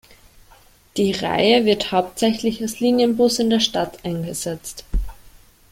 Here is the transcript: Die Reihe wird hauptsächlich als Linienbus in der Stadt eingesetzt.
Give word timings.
Die 0.97 1.11
Reihe 1.11 1.63
wird 1.65 1.91
hauptsächlich 1.91 2.59
als 2.63 2.79
Linienbus 2.79 3.37
in 3.37 3.51
der 3.51 3.59
Stadt 3.59 4.03
eingesetzt. 4.03 4.83